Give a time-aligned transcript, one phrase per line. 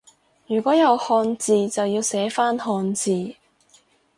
[0.47, 3.35] 如果有漢字就要寫返漢字